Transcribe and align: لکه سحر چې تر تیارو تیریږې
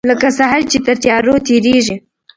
لکه 0.09 0.27
سحر 0.37 0.61
چې 0.71 0.77
تر 0.85 0.95
تیارو 1.03 1.35
تیریږې 1.47 1.95